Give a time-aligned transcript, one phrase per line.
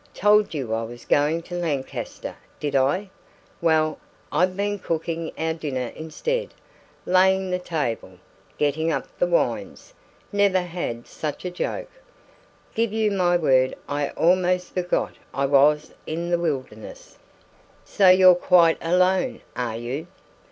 [0.15, 3.11] Told you I was going to Lancaster, did I?
[3.61, 3.99] Well,
[4.31, 6.55] I've been cooking our dinner instead
[7.05, 8.13] laying the table
[8.57, 9.93] getting up the wines
[10.31, 11.91] never had such a joke!
[12.73, 17.19] Give you my word, I almost forgot I was in the wilderness!"
[17.85, 20.07] "So you're quite alone, are you?"